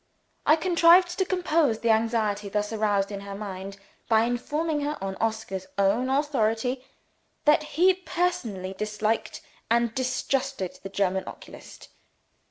I 0.47 0.55
contrived 0.55 1.15
to 1.19 1.25
compose 1.25 1.77
the 1.81 1.91
anxiety 1.91 2.49
thus 2.49 2.73
aroused 2.73 3.11
in 3.11 3.19
her 3.19 3.35
mind, 3.35 3.77
by 4.09 4.23
informing 4.23 4.81
her, 4.81 4.97
on 4.99 5.15
Oscar's 5.17 5.67
own 5.77 6.09
authority, 6.09 6.83
that 7.45 7.61
he 7.77 7.93
personally 7.93 8.73
disliked 8.73 9.41
and 9.69 9.93
distrusted 9.93 10.79
the 10.81 10.89
German 10.89 11.25
oculist. 11.27 11.89